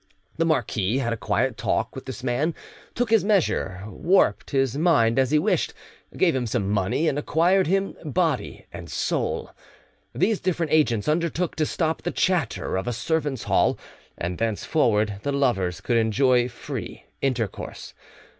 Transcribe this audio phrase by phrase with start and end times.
[0.37, 2.55] The marquis had a quiet talk with this man,
[2.95, 5.75] took his measure, warped his mind as he wished,
[6.17, 9.51] gave him some money, and acquired him body and soul.
[10.15, 13.77] These different agents undertook to stop the chatter of the servants' hall,
[14.17, 17.93] and thenceforward the lovers could enjoy free intercourse.